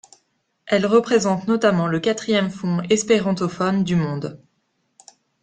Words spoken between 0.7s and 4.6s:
représente notamment le quatrième fonds espérantophone du monde.